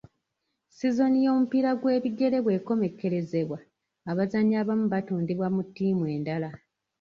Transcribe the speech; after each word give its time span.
Sizoni 0.75 1.19
y'omupiira 1.25 1.71
gw'ebigere 1.81 2.37
bwe 2.43 2.63
komekkerezebwa, 2.67 3.57
abazannyi 4.11 4.55
abamu 4.61 4.85
batundibwa 4.93 5.47
mu 5.55 5.61
ttiimu 5.67 6.03
endala. 6.15 6.49